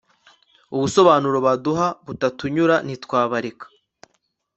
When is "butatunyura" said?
2.05-2.75